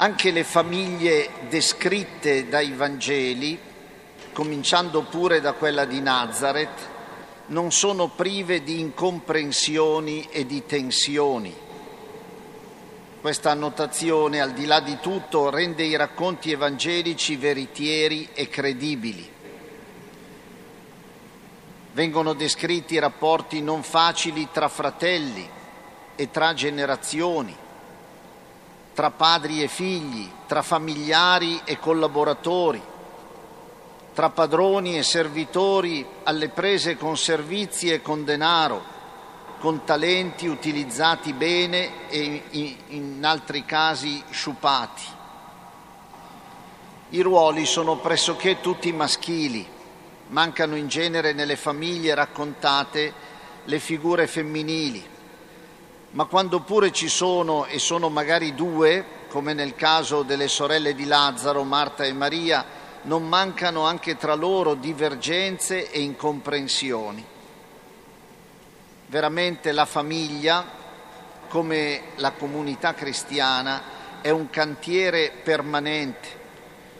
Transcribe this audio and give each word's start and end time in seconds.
Anche 0.00 0.30
le 0.30 0.44
famiglie 0.44 1.28
descritte 1.48 2.48
dai 2.48 2.70
Vangeli, 2.70 3.58
cominciando 4.32 5.02
pure 5.02 5.40
da 5.40 5.54
quella 5.54 5.86
di 5.86 6.00
Nazareth, 6.00 6.88
non 7.46 7.72
sono 7.72 8.06
prive 8.06 8.62
di 8.62 8.78
incomprensioni 8.78 10.28
e 10.30 10.46
di 10.46 10.64
tensioni. 10.64 11.52
Questa 13.20 13.50
annotazione, 13.50 14.40
al 14.40 14.52
di 14.52 14.66
là 14.66 14.78
di 14.78 14.98
tutto, 15.00 15.50
rende 15.50 15.82
i 15.82 15.96
racconti 15.96 16.52
evangelici 16.52 17.34
veritieri 17.34 18.28
e 18.34 18.48
credibili. 18.48 19.28
Vengono 21.94 22.34
descritti 22.34 23.00
rapporti 23.00 23.60
non 23.60 23.82
facili 23.82 24.46
tra 24.52 24.68
fratelli 24.68 25.50
e 26.14 26.30
tra 26.30 26.54
generazioni 26.54 27.66
tra 28.98 29.12
padri 29.12 29.62
e 29.62 29.68
figli, 29.68 30.28
tra 30.48 30.60
familiari 30.60 31.60
e 31.64 31.78
collaboratori, 31.78 32.82
tra 34.12 34.30
padroni 34.30 34.98
e 34.98 35.04
servitori 35.04 36.04
alle 36.24 36.48
prese 36.48 36.96
con 36.96 37.16
servizi 37.16 37.92
e 37.92 38.02
con 38.02 38.24
denaro, 38.24 38.82
con 39.60 39.84
talenti 39.84 40.48
utilizzati 40.48 41.32
bene 41.32 42.08
e 42.08 42.42
in 42.88 43.24
altri 43.24 43.64
casi 43.64 44.20
sciupati. 44.30 45.04
I 47.10 47.20
ruoli 47.20 47.66
sono 47.66 47.98
pressoché 47.98 48.60
tutti 48.60 48.92
maschili, 48.92 49.64
mancano 50.30 50.74
in 50.74 50.88
genere 50.88 51.32
nelle 51.32 51.54
famiglie 51.54 52.16
raccontate 52.16 53.12
le 53.62 53.78
figure 53.78 54.26
femminili 54.26 55.16
ma 56.10 56.24
quando 56.24 56.60
pure 56.60 56.90
ci 56.90 57.08
sono 57.08 57.66
e 57.66 57.78
sono 57.78 58.08
magari 58.08 58.54
due, 58.54 59.04
come 59.28 59.52
nel 59.52 59.74
caso 59.74 60.22
delle 60.22 60.48
sorelle 60.48 60.94
di 60.94 61.04
Lazzaro, 61.04 61.64
Marta 61.64 62.04
e 62.04 62.12
Maria, 62.12 62.64
non 63.02 63.28
mancano 63.28 63.84
anche 63.84 64.16
tra 64.16 64.34
loro 64.34 64.74
divergenze 64.74 65.90
e 65.90 66.00
incomprensioni. 66.00 67.24
Veramente 69.06 69.72
la 69.72 69.84
famiglia, 69.84 70.64
come 71.48 72.02
la 72.16 72.32
comunità 72.32 72.94
cristiana, 72.94 73.96
è 74.20 74.30
un 74.30 74.50
cantiere 74.50 75.32
permanente 75.42 76.36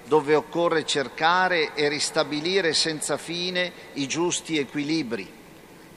dove 0.05 0.34
occorre 0.34 0.86
cercare 0.86 1.75
e 1.75 1.89
ristabilire 1.89 2.73
senza 2.73 3.19
fine 3.19 3.70
i 3.95 4.06
giusti 4.06 4.59
equilibri 4.59 5.36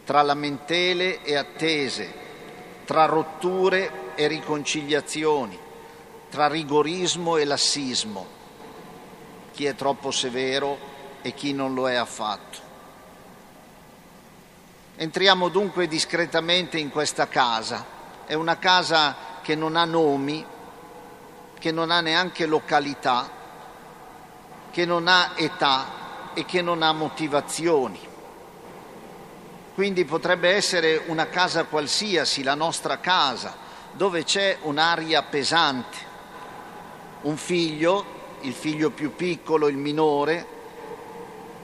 tra 0.04 0.22
lamentele 0.22 1.23
e 1.23 1.36
attese, 1.36 2.14
tra 2.86 3.06
rotture 3.06 4.14
e 4.16 4.28
riconciliazioni, 4.28 5.58
tra 6.30 6.48
rigorismo 6.48 7.38
e 7.38 7.46
lassismo, 7.46 8.26
chi 9.52 9.66
è 9.66 9.76
troppo 9.76 10.12
severo 10.12 10.78
e 11.22 11.34
chi 11.34 11.54
non 11.54 11.73
lo 11.73 11.90
è 11.90 11.96
affatto. 11.96 12.70
Entriamo 14.96 15.50
dunque 15.50 15.88
discretamente 15.88 16.78
in 16.78 16.92
questa 16.92 17.28
casa. 17.28 18.00
È 18.26 18.34
una 18.34 18.58
casa 18.58 19.16
che 19.42 19.56
non 19.56 19.76
ha 19.76 19.86
nomi, 19.86 20.45
che 21.58 21.72
non 21.72 21.90
ha 21.92 22.02
neanche 22.02 22.45
località, 22.45 23.30
che 24.70 24.86
non 24.86 25.08
ha 25.08 25.32
età 25.36 26.34
e 26.34 26.45
che 26.45 26.62
non 26.62 26.84
ha 26.84 26.92
motivazioni. 26.92 28.11
Quindi 29.82 30.06
potrebbe 30.06 30.50
essere 30.50 31.02
una 31.08 31.26
casa 31.26 31.64
qualsiasi, 31.64 32.44
la 32.44 32.54
nostra 32.54 33.00
casa, 33.00 33.58
dove 33.94 34.23
c'è 34.23 34.58
un'aria 34.62 35.23
pesante. 35.23 35.98
Un 37.22 37.36
figlio, 37.36 38.06
il 38.42 38.54
figlio 38.54 38.92
più 38.92 39.16
piccolo, 39.16 39.68
il 39.68 39.78
minore, 39.78 40.46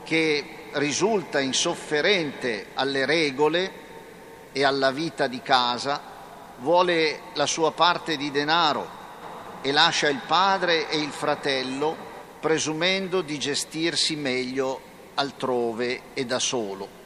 che 0.04 0.70
risulta 0.72 1.40
insofferente 1.40 2.70
alle 2.74 3.06
regole 3.06 3.72
e 4.52 4.64
alla 4.64 4.90
vita 4.90 5.28
di 5.28 5.44
casa, 5.44 6.02
vuole 6.58 7.20
la 7.36 7.46
sua 7.46 7.72
parte 7.72 8.18
di 8.18 8.32
denaro 8.32 8.90
e 9.62 9.72
lascia 9.72 10.10
il 10.10 10.22
padre 10.26 10.90
e 10.90 10.98
il 10.98 11.12
fratello 11.12 11.96
presumendo 12.40 13.22
di 13.22 13.38
gestirsi 13.38 14.16
meglio 14.16 14.82
altrove 15.14 16.02
e 16.16 16.26
da 16.26 16.40
solo. 16.40 17.06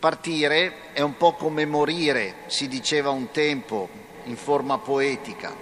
Partire 0.00 0.94
è 0.94 1.02
un 1.02 1.18
po' 1.18 1.34
come 1.34 1.66
morire, 1.66 2.44
si 2.46 2.68
diceva 2.68 3.10
un 3.10 3.30
tempo 3.32 3.86
in 4.24 4.36
forma 4.38 4.78
poetica. 4.78 5.54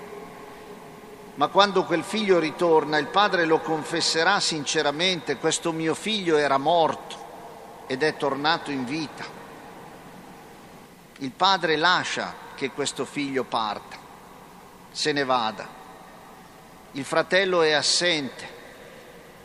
Ma 1.34 1.49
quando 1.49 1.82
quel 1.82 2.04
figlio 2.04 2.38
ritorna, 2.38 2.99
il 2.99 3.09
padre 3.09 3.44
lo 3.44 3.59
confesserà 3.59 4.38
sinceramente, 4.38 5.38
questo 5.38 5.72
mio 5.72 5.93
figlio 5.93 6.37
era 6.37 6.56
morto 6.56 7.16
ed 7.88 8.04
è 8.04 8.16
tornato 8.16 8.71
in 8.71 8.84
vita. 8.84 9.25
Il 11.19 11.32
padre 11.32 11.75
lascia 11.75 12.32
che 12.55 12.70
questo 12.70 13.05
figlio 13.05 13.43
parta, 13.43 13.97
se 14.93 15.10
ne 15.10 15.25
vada. 15.25 15.69
Il 16.93 17.05
fratello 17.05 17.62
è 17.62 17.72
assente, 17.72 18.49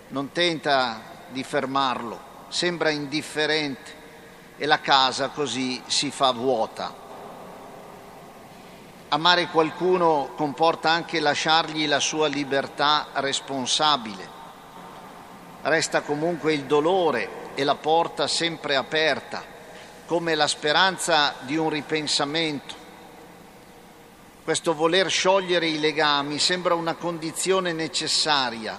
non 0.09 0.31
tenta 0.31 1.01
di 1.29 1.43
fermarlo, 1.43 2.19
sembra 2.49 2.91
indifferente 2.91 4.01
e 4.57 4.65
la 4.65 4.79
casa 4.79 5.29
così 5.29 5.81
si 5.87 6.11
fa 6.11 6.31
vuota. 6.31 7.01
Amare 9.09 9.47
qualcuno 9.47 10.31
comporta 10.35 10.89
anche 10.89 11.19
lasciargli 11.19 11.87
la 11.87 11.99
sua 11.99 12.27
libertà 12.27 13.07
responsabile. 13.13 14.41
Resta 15.61 16.01
comunque 16.01 16.53
il 16.53 16.65
dolore 16.65 17.51
e 17.55 17.63
la 17.63 17.75
porta 17.75 18.27
sempre 18.27 18.75
aperta, 18.75 19.43
come 20.05 20.35
la 20.35 20.47
speranza 20.47 21.35
di 21.41 21.55
un 21.55 21.69
ripensamento. 21.69 22.81
Questo 24.43 24.73
voler 24.73 25.09
sciogliere 25.09 25.67
i 25.67 25.79
legami 25.79 26.39
sembra 26.39 26.73
una 26.73 26.95
condizione 26.95 27.71
necessaria 27.71 28.77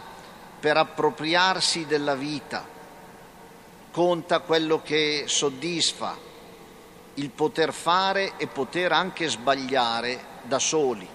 per 0.61 0.77
appropriarsi 0.77 1.87
della 1.87 2.15
vita 2.15 2.74
conta 3.95 4.41
quello 4.41 4.83
che 4.83 5.23
soddisfa, 5.29 6.19
il 7.15 7.31
poter 7.31 7.73
fare 7.73 8.33
e 8.39 8.49
poter 8.49 8.91
anche 8.91 9.29
sbagliare 9.29 10.19
da 10.43 10.59
soli. 10.59 11.09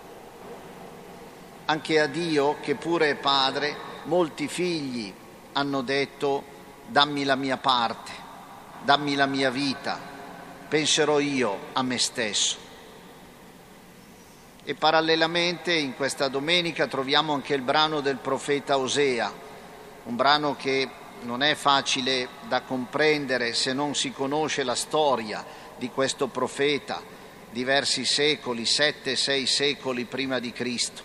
Anche 1.66 2.00
a 2.00 2.08
Dio, 2.08 2.56
che 2.62 2.76
pure 2.76 3.10
è 3.10 3.16
Padre, 3.16 3.76
molti 4.06 4.48
figli 4.48 5.14
hanno 5.52 5.82
detto 5.82 6.42
dammi 6.88 7.26
la 7.26 7.36
mia 7.36 7.58
parte, 7.58 8.14
dammi 8.82 9.16
la 9.16 9.26
mia 9.26 9.50
vita, 9.50 10.00
penserò 10.70 11.20
io 11.20 11.58
a 11.74 11.84
me 11.84 11.98
stesso. 11.98 12.58
E 14.64 14.74
parallelamente 14.74 15.74
in 15.74 15.98
questa 15.98 16.30
domenica 16.30 16.88
troviamo 16.88 17.34
anche 17.34 17.56
il 17.56 17.62
brano 17.62 18.00
del 18.00 18.20
profeta 18.20 18.78
Osea, 18.78 19.30
un 20.06 20.16
brano 20.16 20.56
che 20.56 20.90
non 21.22 21.44
è 21.44 21.56
facile 21.56 22.28
da 22.48 22.62
comprendere 22.62 23.54
se 23.54 23.74
non 23.74 23.96
si 23.96 24.12
conosce 24.12 24.64
la 24.64 24.76
storia 24.76 25.46
di 25.78 25.90
questo 25.90 26.28
profeta, 26.28 27.02
diversi 27.52 28.06
secoli, 28.06 28.66
sette, 28.66 29.16
sei 29.16 29.46
secoli 29.46 30.06
prima 30.06 30.40
di 30.40 30.52
Cristo. 30.52 31.04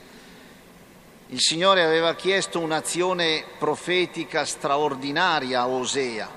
Il 1.28 1.40
Signore 1.40 1.82
aveva 1.82 2.14
chiesto 2.14 2.60
un'azione 2.60 3.44
profetica 3.58 4.44
straordinaria 4.44 5.60
a 5.60 5.68
Osea, 5.68 6.28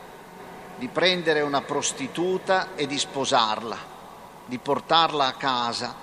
di 0.77 0.87
prendere 0.87 1.41
una 1.41 1.61
prostituta 1.61 2.75
e 2.75 2.87
di 2.87 2.97
sposarla, 2.97 3.77
di 4.45 4.57
portarla 4.59 5.25
a 5.25 5.33
casa, 5.33 5.95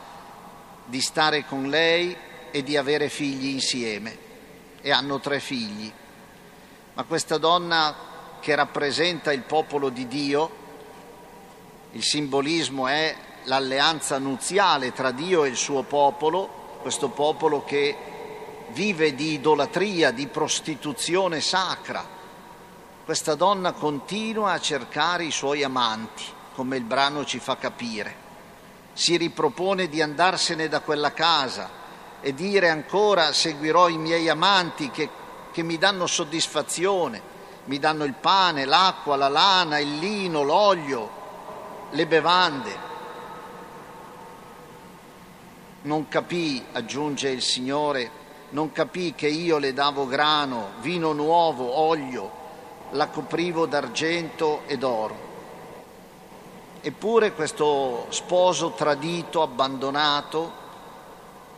di 0.85 1.01
stare 1.01 1.47
con 1.47 1.69
lei 1.69 2.15
e 2.51 2.63
di 2.63 2.77
avere 2.77 3.09
figli 3.09 3.47
insieme. 3.47 4.19
E 4.81 4.91
hanno 4.91 5.19
tre 5.19 5.41
figli, 5.41 5.91
ma 6.95 7.03
questa 7.03 7.39
donna 7.39 7.95
che 8.41 8.55
rappresenta 8.55 9.33
il 9.33 9.43
popolo 9.43 9.89
di 9.89 10.07
Dio, 10.07 10.63
il 11.93 12.03
simbolismo 12.03 12.87
è 12.87 13.15
l'alleanza 13.45 14.19
nuziale 14.19 14.93
tra 14.93 15.11
Dio 15.11 15.45
e 15.45 15.49
il 15.49 15.57
suo 15.57 15.83
popolo, 15.83 16.79
questo 16.83 17.09
popolo 17.09 17.65
che 17.65 17.97
vive 18.69 19.15
di 19.15 19.33
idolatria, 19.33 20.13
di 20.13 20.27
prostituzione 20.29 21.41
sacra. 21.41 22.05
Questa 23.05 23.35
donna 23.35 23.73
continua 23.73 24.53
a 24.53 24.61
cercare 24.61 25.25
i 25.25 25.31
suoi 25.31 25.63
amanti, 25.63 26.25
come 26.55 26.77
il 26.77 26.85
brano 26.85 27.25
ci 27.25 27.39
fa 27.39 27.57
capire. 27.57 28.23
Si 28.93 29.17
ripropone 29.17 29.89
di 29.89 30.01
andarsene 30.01 30.69
da 30.69 30.81
quella 30.81 31.13
casa 31.13 31.83
e 32.21 32.33
dire 32.35 32.71
ancora 32.71 33.33
seguirò 33.33 33.89
i 33.89 33.99
miei 33.99 34.29
amanti 34.29 34.91
che 34.91 35.23
che 35.55 35.63
mi 35.63 35.79
danno 35.79 36.09
soddisfazione, 36.09 37.23
mi 37.67 37.79
danno 37.79 38.03
il 38.03 38.15
pane, 38.15 38.65
l'acqua, 38.65 39.15
la 39.15 39.29
lana, 39.29 39.79
il 39.79 39.99
lino, 39.99 40.43
l'olio, 40.43 41.09
le 41.91 42.07
bevande. 42.09 42.79
Non 45.83 46.09
capì, 46.09 46.61
aggiunge 46.73 47.29
il 47.29 47.41
Signore, 47.41 48.11
non 48.51 48.73
capì 48.73 49.15
che 49.15 49.29
io 49.29 49.59
le 49.59 49.73
davo 49.73 50.09
grano, 50.09 50.71
vino 50.81 51.13
nuovo, 51.13 51.79
olio, 51.79 52.33
la 52.91 53.07
coprivo 53.07 53.67
d'argento 53.67 54.63
e 54.67 54.77
d'oro. 54.77 55.17
Eppure 56.81 57.33
questo 57.33 58.07
sposo 58.09 58.73
tradito, 58.73 59.41
abbandonato, 59.41 60.63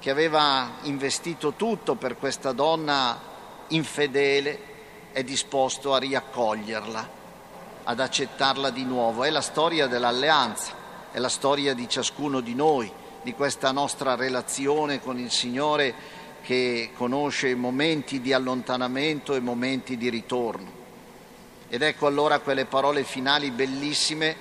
che 0.00 0.10
aveva 0.10 0.72
investito 0.82 1.54
tutto 1.54 1.94
per 1.94 2.18
questa 2.18 2.52
donna 2.52 3.32
infedele, 3.68 4.58
è 5.12 5.22
disposto 5.24 5.94
a 5.94 5.98
riaccoglierla, 5.98 7.08
ad 7.84 8.00
accettarla 8.00 8.70
di 8.70 8.84
nuovo. 8.84 9.24
È 9.24 9.30
la 9.30 9.40
storia 9.40 9.86
dell'alleanza, 9.86 10.72
è 11.12 11.18
la 11.18 11.28
storia 11.28 11.74
di 11.74 11.88
ciascuno 11.88 12.40
di 12.40 12.54
noi, 12.54 12.90
di 13.22 13.32
questa 13.32 13.72
nostra 13.72 14.14
relazione 14.14 15.00
con 15.00 15.18
il 15.18 15.30
Signore 15.30 15.94
che 16.42 16.90
conosce 16.94 17.54
momenti 17.56 18.20
di 18.20 18.32
allontanamento 18.32 19.34
e 19.34 19.40
momenti 19.40 19.96
di 19.96 20.08
ritorno. 20.08 20.70
Ed 21.68 21.82
ecco 21.82 22.06
allora 22.06 22.38
quelle 22.38 22.66
parole 22.66 23.02
finali 23.02 23.50
bellissime, 23.50 24.36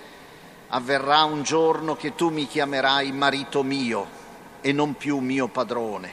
avverrà 0.67 1.23
un 1.23 1.41
giorno 1.41 1.95
che 1.95 2.13
tu 2.13 2.29
mi 2.29 2.47
chiamerai 2.47 3.11
marito 3.11 3.63
mio 3.63 4.05
e 4.61 4.71
non 4.71 4.95
più 4.95 5.17
mio 5.17 5.47
padrone, 5.47 6.11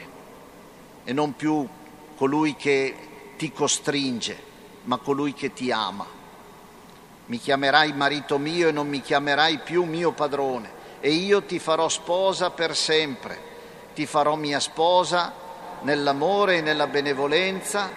e 1.03 1.13
non 1.13 1.35
più 1.35 1.67
colui 2.23 2.55
che 2.55 2.95
ti 3.35 3.51
costringe, 3.51 4.41
ma 4.83 4.95
colui 4.95 5.33
che 5.33 5.51
ti 5.51 5.73
ama. 5.73 6.07
Mi 7.25 7.37
chiamerai 7.37 7.91
marito 7.91 8.37
mio 8.37 8.69
e 8.69 8.71
non 8.71 8.87
mi 8.87 9.01
chiamerai 9.01 9.59
più 9.59 9.83
mio 9.83 10.13
padrone, 10.13 10.71
e 11.01 11.09
io 11.09 11.43
ti 11.43 11.59
farò 11.59 11.89
sposa 11.89 12.49
per 12.49 12.77
sempre, 12.77 13.37
ti 13.93 14.05
farò 14.05 14.35
mia 14.35 14.61
sposa 14.61 15.33
nell'amore 15.81 16.59
e 16.59 16.61
nella 16.61 16.87
benevolenza, 16.87 17.89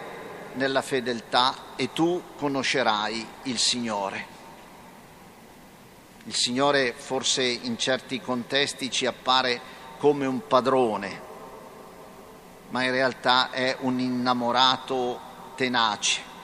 nella 0.55 0.83
fedeltà, 0.83 1.55
e 1.77 1.93
tu 1.93 2.21
conoscerai 2.37 3.27
il 3.45 3.59
Signore. 3.59 4.27
Il 6.25 6.35
Signore 6.35 6.93
forse 6.97 7.45
in 7.45 7.79
certi 7.79 8.21
contesti 8.21 8.91
ci 8.91 9.07
appare 9.07 9.61
come 9.99 10.27
un 10.27 10.45
padrone, 10.49 11.26
ma 12.71 12.83
in 12.83 12.91
realtà 12.91 13.51
è 13.51 13.77
un 13.81 13.99
innamorato 13.99 15.21
tenace 15.55 16.35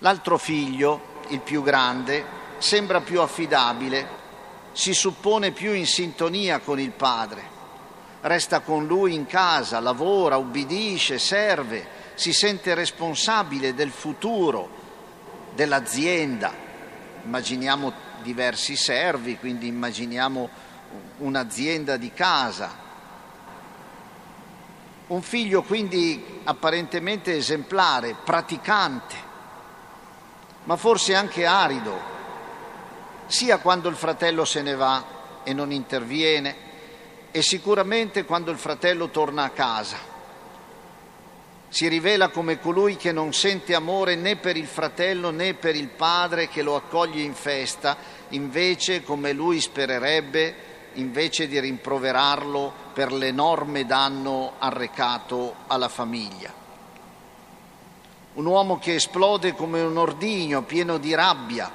L'altro 0.00 0.38
figlio, 0.38 1.16
il 1.28 1.40
più 1.40 1.60
grande, 1.62 2.24
sembra 2.58 3.00
più 3.00 3.20
affidabile, 3.20 4.16
si 4.70 4.94
suppone 4.94 5.50
più 5.50 5.72
in 5.72 5.86
sintonia 5.86 6.60
con 6.60 6.78
il 6.78 6.92
padre. 6.92 7.56
Resta 8.20 8.60
con 8.60 8.86
lui 8.86 9.14
in 9.14 9.26
casa, 9.26 9.80
lavora, 9.80 10.36
ubbidisce, 10.36 11.18
serve, 11.18 11.84
si 12.14 12.32
sente 12.32 12.74
responsabile 12.74 13.74
del 13.74 13.90
futuro 13.90 14.68
dell'azienda. 15.56 16.52
Immaginiamo 17.24 17.92
diversi 18.22 18.76
servi, 18.76 19.36
quindi 19.36 19.66
immaginiamo 19.66 20.48
un'azienda 21.18 21.96
di 21.96 22.12
casa. 22.12 22.86
Un 25.08 25.22
figlio 25.22 25.62
quindi 25.62 26.40
apparentemente 26.44 27.34
esemplare, 27.34 28.14
praticante, 28.22 29.14
ma 30.64 30.76
forse 30.76 31.14
anche 31.14 31.46
arido, 31.46 31.98
sia 33.26 33.56
quando 33.58 33.88
il 33.88 33.96
fratello 33.96 34.44
se 34.44 34.60
ne 34.60 34.74
va 34.74 35.16
e 35.44 35.54
non 35.54 35.72
interviene 35.72 36.66
e 37.30 37.40
sicuramente 37.40 38.26
quando 38.26 38.50
il 38.50 38.58
fratello 38.58 39.08
torna 39.08 39.44
a 39.44 39.50
casa. 39.50 39.96
Si 41.70 41.88
rivela 41.88 42.28
come 42.28 42.58
colui 42.60 42.96
che 42.96 43.12
non 43.12 43.32
sente 43.32 43.74
amore 43.74 44.14
né 44.14 44.36
per 44.36 44.58
il 44.58 44.66
fratello 44.66 45.30
né 45.30 45.54
per 45.54 45.74
il 45.74 45.88
padre 45.88 46.48
che 46.48 46.60
lo 46.60 46.76
accoglie 46.76 47.22
in 47.22 47.34
festa, 47.34 47.96
invece 48.30 49.02
come 49.02 49.32
lui 49.32 49.58
spererebbe, 49.60 50.54
invece 50.94 51.48
di 51.48 51.58
rimproverarlo 51.58 52.87
per 52.98 53.12
l'enorme 53.12 53.86
danno 53.86 54.54
arrecato 54.58 55.54
alla 55.68 55.88
famiglia 55.88 56.52
un 58.34 58.44
uomo 58.44 58.80
che 58.80 58.96
esplode 58.96 59.54
come 59.54 59.80
un 59.80 59.96
ordigno 59.96 60.62
pieno 60.62 60.98
di 60.98 61.14
rabbia, 61.14 61.70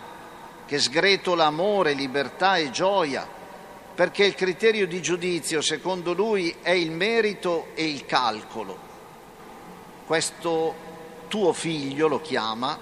che 0.65 0.79
sgretola 0.79 1.45
amore, 1.45 1.93
libertà 1.93 2.57
e 2.57 2.71
gioia, 2.71 3.25
perché 3.95 4.25
il 4.25 4.35
criterio 4.35 4.85
di 4.85 5.01
giudizio, 5.01 5.61
secondo 5.61 6.11
lui, 6.11 6.55
è 6.61 6.71
il 6.71 6.91
merito 6.91 7.67
e 7.73 7.85
il 7.85 8.05
calcolo. 8.05 8.77
Questo 10.05 10.75
tuo 11.29 11.53
figlio 11.53 12.09
lo 12.09 12.19
chiama, 12.19 12.77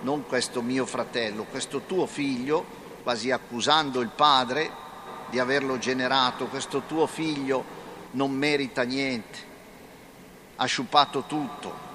non 0.00 0.26
questo 0.26 0.62
mio 0.62 0.86
fratello, 0.86 1.44
questo 1.44 1.82
tuo 1.86 2.06
figlio, 2.06 2.64
quasi 3.02 3.30
accusando 3.30 4.00
il 4.00 4.10
padre 4.14 4.84
di 5.30 5.38
averlo 5.38 5.78
generato, 5.78 6.46
questo 6.46 6.82
tuo 6.86 7.06
figlio 7.06 7.64
non 8.12 8.32
merita 8.32 8.82
niente, 8.82 9.38
ha 10.56 10.64
sciupato 10.64 11.24
tutto, 11.26 11.86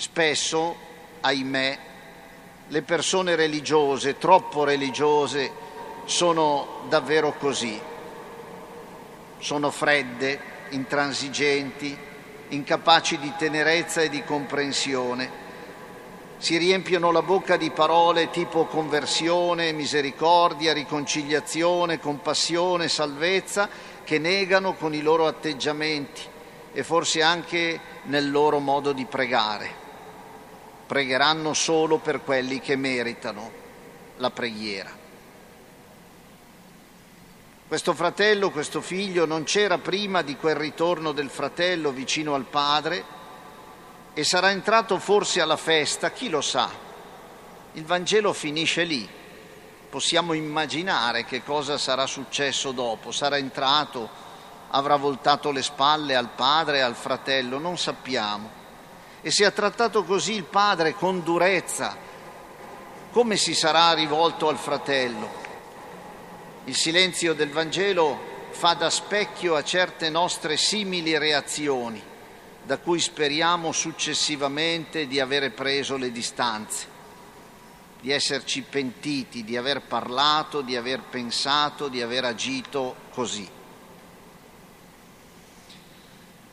Spesso, 0.00 0.76
ahimè, 1.20 1.78
le 2.68 2.82
persone 2.82 3.34
religiose, 3.34 4.16
troppo 4.16 4.64
religiose, 4.64 5.52
sono 6.06 6.86
davvero 6.88 7.34
così. 7.34 7.78
Sono 9.36 9.70
fredde, 9.70 10.40
intransigenti, 10.70 11.94
incapaci 12.48 13.18
di 13.18 13.30
tenerezza 13.36 14.00
e 14.00 14.08
di 14.08 14.24
comprensione. 14.24 15.30
Si 16.40 16.56
riempiono 16.56 17.12
la 17.12 17.20
bocca 17.20 17.58
di 17.58 17.70
parole 17.70 18.30
tipo 18.30 18.64
conversione, 18.64 19.72
misericordia, 19.72 20.72
riconciliazione, 20.72 22.00
compassione, 22.00 22.88
salvezza, 22.88 23.68
che 24.02 24.18
negano 24.18 24.72
con 24.72 24.94
i 24.94 25.02
loro 25.02 25.26
atteggiamenti 25.26 26.22
e 26.72 26.82
forse 26.82 27.22
anche 27.22 27.78
nel 28.04 28.30
loro 28.30 28.58
modo 28.58 28.92
di 28.92 29.04
pregare 29.04 29.88
pregheranno 30.86 31.52
solo 31.52 31.98
per 31.98 32.24
quelli 32.24 32.58
che 32.58 32.74
meritano 32.74 33.48
la 34.16 34.30
preghiera. 34.30 34.90
Questo 37.68 37.94
fratello, 37.94 38.50
questo 38.50 38.80
figlio 38.80 39.24
non 39.24 39.44
c'era 39.44 39.78
prima 39.78 40.22
di 40.22 40.34
quel 40.36 40.56
ritorno 40.56 41.12
del 41.12 41.28
fratello 41.28 41.92
vicino 41.92 42.34
al 42.34 42.46
padre 42.46 43.04
e 44.14 44.24
sarà 44.24 44.50
entrato 44.50 44.98
forse 44.98 45.40
alla 45.40 45.56
festa, 45.56 46.10
chi 46.10 46.28
lo 46.28 46.40
sa. 46.40 46.70
Il 47.72 47.84
Vangelo 47.84 48.32
finisce 48.32 48.84
lì. 48.84 49.08
Possiamo 49.88 50.32
immaginare 50.32 51.24
che 51.24 51.42
cosa 51.42 51.78
sarà 51.78 52.06
successo 52.06 52.72
dopo. 52.72 53.12
Sarà 53.12 53.36
entrato, 53.36 54.08
avrà 54.70 54.96
voltato 54.96 55.50
le 55.50 55.62
spalle 55.62 56.14
al 56.14 56.30
padre 56.30 56.78
e 56.78 56.82
al 56.82 56.94
fratello, 56.94 57.58
non 57.58 57.76
sappiamo 57.78 58.58
e 59.22 59.30
se 59.30 59.44
ha 59.44 59.50
trattato 59.50 60.04
così 60.04 60.34
il 60.34 60.44
padre 60.44 60.94
con 60.94 61.22
durezza, 61.22 61.96
come 63.10 63.36
si 63.36 63.54
sarà 63.54 63.92
rivolto 63.92 64.48
al 64.48 64.56
fratello? 64.56 65.48
Il 66.64 66.74
silenzio 66.74 67.34
del 67.34 67.50
Vangelo 67.50 68.28
fa 68.50 68.74
da 68.74 68.88
specchio 68.88 69.56
a 69.56 69.64
certe 69.64 70.08
nostre 70.08 70.56
simili 70.56 71.18
reazioni, 71.18 72.02
da 72.70 72.78
cui 72.78 73.00
speriamo 73.00 73.72
successivamente 73.72 75.08
di 75.08 75.18
avere 75.18 75.50
preso 75.50 75.96
le 75.96 76.12
distanze, 76.12 76.86
di 78.00 78.12
esserci 78.12 78.62
pentiti, 78.62 79.42
di 79.42 79.56
aver 79.56 79.82
parlato, 79.82 80.60
di 80.60 80.76
aver 80.76 81.00
pensato, 81.00 81.88
di 81.88 82.00
aver 82.00 82.26
agito 82.26 82.94
così. 83.12 83.50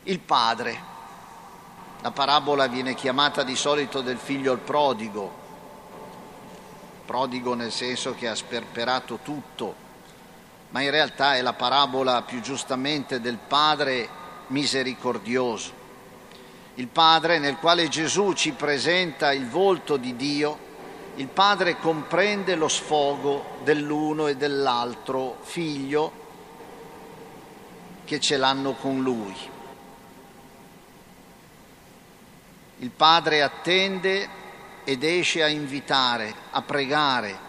Il 0.06 0.20
padre 0.20 0.82
la 2.02 2.10
parabola 2.10 2.66
viene 2.66 2.96
chiamata 2.96 3.44
di 3.44 3.56
solito 3.56 4.02
del 4.02 4.18
figlio 4.18 4.54
al 4.54 4.58
prodigo, 4.58 5.32
prodigo 7.06 7.54
nel 7.54 7.72
senso 7.72 8.16
che 8.16 8.28
ha 8.28 8.34
sperperato 8.34 9.20
tutto, 9.22 9.76
ma 10.70 10.82
in 10.82 10.90
realtà 10.90 11.36
è 11.36 11.44
la 11.44 11.54
parabola 11.54 12.24
più 12.24 12.42
giustamente 12.42 13.22
del 13.22 13.38
padre 13.38 14.10
misericordioso. 14.48 15.86
Il 16.78 16.88
padre 16.88 17.40
nel 17.40 17.58
quale 17.58 17.88
Gesù 17.88 18.34
ci 18.34 18.52
presenta 18.52 19.34
il 19.34 19.48
volto 19.48 19.98
di 19.98 20.16
Dio, 20.16 20.66
il 21.16 21.28
padre 21.28 21.78
comprende 21.80 22.54
lo 22.54 22.68
sfogo 22.68 23.58
dell'uno 23.64 24.28
e 24.28 24.36
dell'altro 24.36 25.38
figlio 25.42 26.12
che 28.06 28.20
ce 28.20 28.38
l'hanno 28.38 28.74
con 28.74 29.02
lui. 29.02 29.36
Il 32.78 32.92
Padre 32.92 33.42
attende 33.42 34.30
ed 34.84 35.04
esce 35.04 35.42
a 35.42 35.48
invitare, 35.48 36.32
a 36.52 36.62
pregare, 36.62 37.46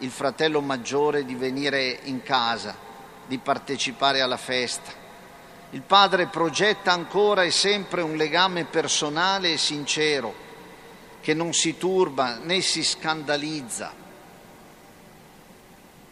il 0.00 0.10
fratello 0.10 0.60
maggiore 0.60 1.24
di 1.24 1.34
venire 1.34 2.00
in 2.02 2.22
casa, 2.22 2.76
di 3.26 3.38
partecipare 3.38 4.20
alla 4.20 4.36
festa. 4.36 4.97
Il 5.70 5.82
padre 5.82 6.28
progetta 6.28 6.92
ancora 6.92 7.42
e 7.42 7.50
sempre 7.50 8.00
un 8.00 8.16
legame 8.16 8.64
personale 8.64 9.52
e 9.52 9.58
sincero 9.58 10.46
che 11.20 11.34
non 11.34 11.52
si 11.52 11.76
turba 11.76 12.38
né 12.42 12.62
si 12.62 12.82
scandalizza, 12.82 13.92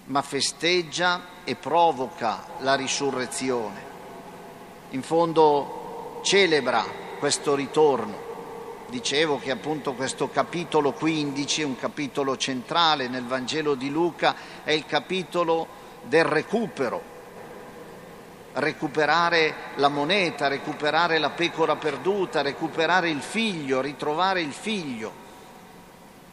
ma 0.04 0.20
festeggia 0.20 1.22
e 1.44 1.54
provoca 1.54 2.44
la 2.58 2.74
risurrezione. 2.74 3.94
In 4.90 5.02
fondo 5.02 6.20
celebra 6.22 6.84
questo 7.18 7.54
ritorno. 7.54 8.24
Dicevo 8.88 9.38
che 9.38 9.50
appunto 9.50 9.94
questo 9.94 10.28
capitolo 10.28 10.92
15 10.92 11.62
è 11.62 11.64
un 11.64 11.76
capitolo 11.76 12.36
centrale 12.36 13.08
nel 13.08 13.24
Vangelo 13.24 13.74
di 13.74 13.88
Luca, 13.88 14.36
è 14.64 14.72
il 14.72 14.84
capitolo 14.84 15.66
del 16.02 16.24
recupero, 16.24 17.15
recuperare 18.56 19.54
la 19.76 19.88
moneta, 19.88 20.48
recuperare 20.48 21.18
la 21.18 21.30
pecora 21.30 21.76
perduta, 21.76 22.42
recuperare 22.42 23.10
il 23.10 23.20
figlio, 23.20 23.80
ritrovare 23.80 24.40
il 24.40 24.52
figlio. 24.52 25.24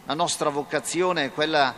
La 0.05 0.13
nostra 0.13 0.49
vocazione 0.49 1.25
è 1.25 1.31
quella 1.33 1.73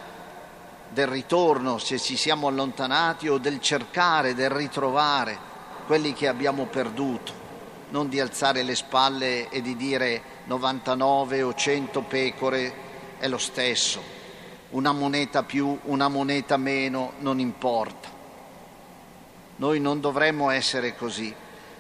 del 0.90 1.08
ritorno, 1.08 1.78
se 1.78 2.00
ci 2.00 2.16
siamo 2.16 2.48
allontanati, 2.48 3.28
o 3.28 3.38
del 3.38 3.60
cercare, 3.60 4.36
del 4.36 4.50
ritrovare 4.50 5.54
quelli 5.88 6.14
che 6.14 6.28
abbiamo 6.28 6.66
perduto, 6.66 7.34
non 7.90 8.08
di 8.10 8.20
alzare 8.20 8.64
le 8.64 8.76
spalle 8.76 9.50
e 9.50 9.62
di 9.62 9.76
dire 9.76 10.22
99 10.46 11.42
o 11.44 11.54
100 11.54 12.02
pecore 12.02 12.74
è 13.18 13.28
lo 13.28 13.38
stesso, 13.38 14.02
una 14.72 14.92
moneta 14.92 15.44
più, 15.44 15.78
una 15.84 16.08
moneta 16.08 16.58
meno, 16.58 17.14
non 17.20 17.40
importa. 17.40 18.15
Noi 19.58 19.80
non 19.80 20.02
dovremmo 20.02 20.50
essere 20.50 20.96
così. 20.96 21.34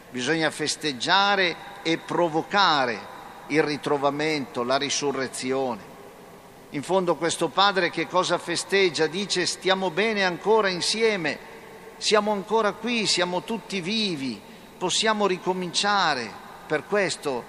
Bisogna 0.10 0.50
festeggiare 0.50 1.55
e 1.84 1.98
provocare 1.98 3.13
il 3.48 3.62
ritrovamento, 3.62 4.63
la 4.63 4.77
risurrezione. 4.77 5.94
In 6.70 6.84
fondo 6.84 7.15
questo 7.15 7.50
padre 7.50 7.89
che 7.89 8.08
cosa 8.08 8.38
festeggia? 8.38 9.08
Dice 9.08 9.46
stiamo 9.46 9.91
bene 9.91 10.24
ancora 10.24 10.70
insieme, 10.70 11.38
siamo 11.98 12.32
ancora 12.32 12.72
qui, 12.74 13.05
siamo 13.05 13.44
tutti 13.44 13.82
vivi, 13.82 14.41
possiamo 14.77 15.27
ricominciare. 15.27 16.44
Per 16.65 16.86
questo 16.86 17.44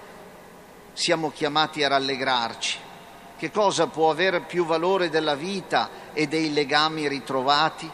siamo 0.93 1.31
chiamati 1.31 1.83
a 1.83 1.89
rallegrarci. 1.89 2.77
Che 3.37 3.51
cosa 3.51 3.87
può 3.87 4.09
avere 4.09 4.41
più 4.41 4.65
valore 4.65 5.09
della 5.09 5.35
vita 5.35 5.89
e 6.13 6.27
dei 6.27 6.51
legami 6.53 7.07
ritrovati? 7.07 7.91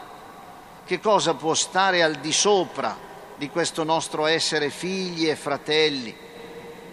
Che 0.84 1.00
cosa 1.00 1.34
può 1.34 1.54
stare 1.54 2.02
al 2.02 2.16
di 2.16 2.32
sopra 2.32 2.96
di 3.36 3.48
questo 3.48 3.84
nostro 3.84 4.26
essere 4.26 4.70
figli 4.70 5.28
e 5.28 5.34
fratelli, 5.34 6.14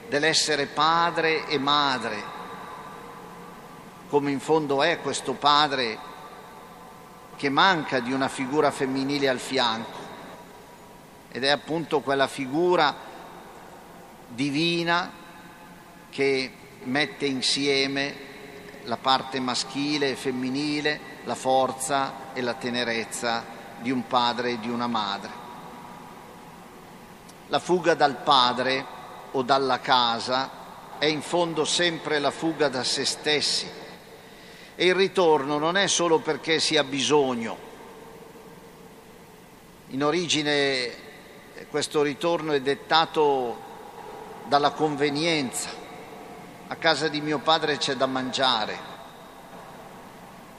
dell'essere 0.08 0.66
padre 0.66 1.46
e 1.48 1.58
madre, 1.58 2.24
come 4.10 4.32
in 4.32 4.40
fondo 4.40 4.82
è 4.82 5.00
questo 5.00 5.34
padre 5.34 5.98
che 7.36 7.50
manca 7.50 8.00
di 8.00 8.12
una 8.12 8.28
figura 8.28 8.72
femminile 8.72 9.30
al 9.30 9.40
fianco? 9.40 10.00
Ed 11.32 11.44
è 11.44 11.50
appunto 11.50 12.02
quella 12.02 12.28
figura 12.28 12.94
divina 14.28 15.12
che 16.10 16.52
mette 16.84 17.26
insieme 17.26 18.30
la 18.84 18.98
parte 18.98 19.40
maschile 19.40 20.12
e 20.12 20.16
femminile, 20.16 21.00
la 21.24 21.36
forza 21.36 22.34
e 22.34 22.42
la 22.42 22.54
tenerezza 22.54 23.60
di 23.82 23.92
un 23.92 24.08
padre 24.08 24.52
e 24.52 24.60
di 24.60 24.70
una 24.70 24.88
madre. 24.88 25.30
La 27.48 27.60
fuga 27.60 27.94
dal 27.94 28.18
padre 28.18 28.86
o 29.32 29.42
dalla 29.42 29.80
casa 29.80 30.50
è 30.98 31.06
in 31.06 31.22
fondo 31.22 31.66
sempre 31.66 32.20
la 32.20 32.32
fuga 32.32 32.70
da 32.70 32.84
se 32.84 33.06
stessi 33.06 33.70
e 34.76 34.86
il 34.86 34.96
ritorno 34.96 35.58
non 35.58 35.78
è 35.78 35.88
solo 35.88 36.20
perché 36.20 36.60
si 36.60 36.78
ha 36.78 36.84
bisogno. 36.84 37.70
In 39.88 40.04
origine 40.04 41.10
questo 41.70 42.02
ritorno 42.02 42.54
è 42.54 42.62
dettato 42.62 43.60
dalla 44.48 44.72
convenienza. 44.72 45.70
A 46.68 46.76
casa 46.76 47.10
di 47.10 47.22
mio 47.22 47.40
padre 47.40 47.78
c'è 47.78 47.96
da 47.96 48.06
mangiare, 48.06 48.78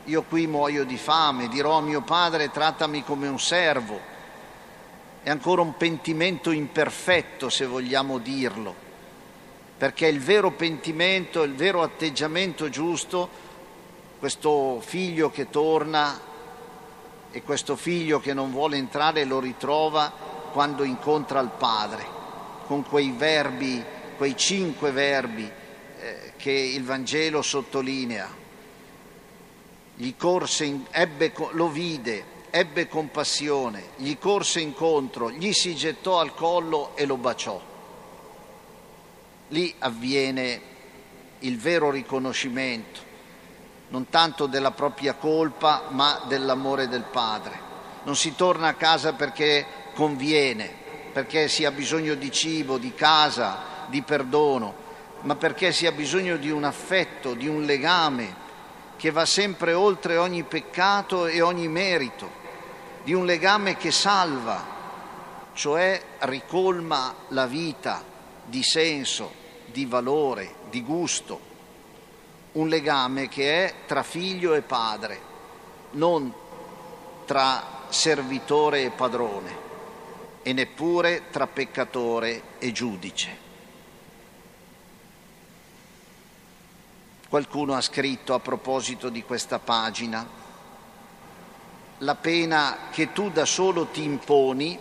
io 0.04 0.22
qui 0.22 0.46
muoio 0.46 0.84
di 0.84 0.96
fame, 0.96 1.48
dirò 1.48 1.78
a 1.78 1.80
mio 1.80 2.00
padre 2.00 2.50
trattami 2.50 3.04
come 3.04 3.28
un 3.28 3.38
servo. 3.38 4.10
È 5.22 5.30
ancora 5.30 5.62
un 5.62 5.76
pentimento 5.76 6.50
imperfetto, 6.50 7.48
se 7.48 7.64
vogliamo 7.66 8.18
dirlo, 8.18 8.74
perché 9.78 10.08
il 10.08 10.18
vero 10.18 10.50
pentimento, 10.50 11.42
il 11.42 11.54
vero 11.54 11.82
atteggiamento 11.82 12.68
giusto, 12.68 13.28
questo 14.18 14.80
figlio 14.80 15.30
che 15.30 15.48
torna 15.48 16.20
e 17.30 17.42
questo 17.42 17.76
figlio 17.76 18.18
che 18.18 18.34
non 18.34 18.50
vuole 18.50 18.76
entrare 18.76 19.24
lo 19.24 19.38
ritrova 19.38 20.12
quando 20.50 20.82
incontra 20.82 21.38
il 21.38 21.50
padre, 21.56 22.04
con 22.66 22.82
quei 22.82 23.14
verbi, 23.16 23.82
quei 24.16 24.36
cinque 24.36 24.90
verbi 24.90 25.48
eh, 26.00 26.32
che 26.36 26.50
il 26.50 26.82
Vangelo 26.82 27.42
sottolinea 27.42 28.41
gli 29.96 30.14
corse 30.16 30.64
in, 30.64 30.84
ebbe, 30.90 31.32
lo 31.52 31.68
vide, 31.68 32.24
ebbe 32.50 32.88
compassione, 32.88 33.90
gli 33.96 34.16
corse 34.18 34.60
incontro, 34.60 35.30
gli 35.30 35.52
si 35.52 35.74
gettò 35.74 36.20
al 36.20 36.34
collo 36.34 36.96
e 36.96 37.06
lo 37.06 37.16
baciò. 37.16 37.60
Lì 39.48 39.74
avviene 39.78 40.60
il 41.40 41.58
vero 41.58 41.90
riconoscimento, 41.90 43.00
non 43.88 44.08
tanto 44.08 44.46
della 44.46 44.70
propria 44.70 45.14
colpa, 45.14 45.84
ma 45.88 46.22
dell'amore 46.26 46.88
del 46.88 47.04
padre. 47.04 47.70
Non 48.04 48.16
si 48.16 48.34
torna 48.34 48.68
a 48.68 48.74
casa 48.74 49.12
perché 49.12 49.66
conviene, 49.94 50.70
perché 51.12 51.48
si 51.48 51.64
ha 51.64 51.70
bisogno 51.70 52.14
di 52.14 52.30
cibo, 52.30 52.78
di 52.78 52.94
casa, 52.94 53.86
di 53.88 54.02
perdono, 54.02 54.74
ma 55.20 55.36
perché 55.36 55.72
si 55.72 55.86
ha 55.86 55.92
bisogno 55.92 56.36
di 56.36 56.50
un 56.50 56.64
affetto, 56.64 57.34
di 57.34 57.46
un 57.46 57.64
legame 57.64 58.40
che 59.02 59.10
va 59.10 59.26
sempre 59.26 59.72
oltre 59.72 60.16
ogni 60.16 60.44
peccato 60.44 61.26
e 61.26 61.40
ogni 61.40 61.66
merito, 61.66 62.30
di 63.02 63.12
un 63.12 63.24
legame 63.24 63.76
che 63.76 63.90
salva, 63.90 64.64
cioè 65.54 66.00
ricolma 66.20 67.12
la 67.30 67.46
vita 67.46 68.04
di 68.44 68.62
senso, 68.62 69.32
di 69.66 69.86
valore, 69.86 70.54
di 70.70 70.84
gusto, 70.84 71.40
un 72.52 72.68
legame 72.68 73.26
che 73.26 73.64
è 73.64 73.74
tra 73.86 74.04
figlio 74.04 74.54
e 74.54 74.62
padre, 74.62 75.20
non 75.94 76.32
tra 77.24 77.86
servitore 77.88 78.84
e 78.84 78.90
padrone 78.90 79.56
e 80.42 80.52
neppure 80.52 81.24
tra 81.32 81.48
peccatore 81.48 82.40
e 82.60 82.70
giudice. 82.70 83.41
Qualcuno 87.32 87.72
ha 87.72 87.80
scritto 87.80 88.34
a 88.34 88.40
proposito 88.40 89.08
di 89.08 89.22
questa 89.24 89.58
pagina, 89.58 90.28
la 91.96 92.14
pena 92.14 92.76
che 92.90 93.14
tu 93.14 93.30
da 93.30 93.46
solo 93.46 93.86
ti 93.86 94.02
imponi, 94.02 94.78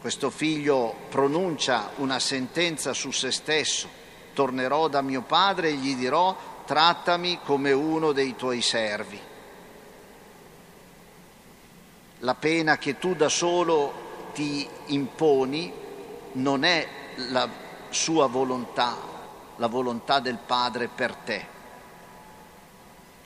questo 0.00 0.30
figlio 0.30 0.94
pronuncia 1.10 1.90
una 1.96 2.18
sentenza 2.18 2.94
su 2.94 3.10
se 3.10 3.30
stesso, 3.30 3.86
tornerò 4.32 4.88
da 4.88 5.02
mio 5.02 5.20
padre 5.20 5.68
e 5.68 5.74
gli 5.74 5.94
dirò 5.96 6.34
trattami 6.64 7.40
come 7.44 7.72
uno 7.72 8.12
dei 8.12 8.34
tuoi 8.34 8.62
servi. 8.62 9.20
La 12.20 12.34
pena 12.36 12.78
che 12.78 12.98
tu 12.98 13.14
da 13.14 13.28
solo 13.28 14.30
ti 14.32 14.66
imponi 14.86 15.70
non 16.32 16.64
è 16.64 16.88
la 17.16 17.46
sua 17.90 18.28
volontà, 18.28 19.11
la 19.62 19.68
volontà 19.68 20.18
del 20.18 20.38
Padre 20.44 20.88
per 20.88 21.14
te. 21.14 21.46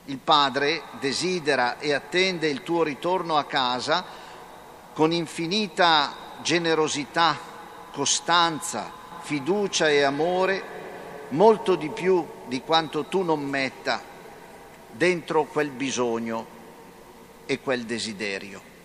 Il 0.05 0.19
Padre 0.19 0.83
desidera 0.99 1.79
e 1.79 1.93
attende 1.93 2.47
il 2.47 2.61
tuo 2.61 2.83
ritorno 2.83 3.37
a 3.37 3.45
casa 3.45 4.05
con 4.93 5.11
infinita 5.11 6.13
generosità, 6.43 7.35
costanza, 7.91 8.91
fiducia 9.21 9.89
e 9.89 10.03
amore, 10.03 10.63
molto 11.29 11.73
di 11.73 11.89
più 11.89 12.23
di 12.45 12.61
quanto 12.61 13.05
tu 13.05 13.23
non 13.23 13.41
metta 13.41 13.99
dentro 14.91 15.45
quel 15.45 15.71
bisogno 15.71 16.45
e 17.47 17.59
quel 17.59 17.85
desiderio. 17.85 18.76